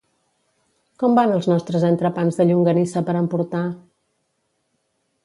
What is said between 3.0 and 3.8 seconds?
per emportar?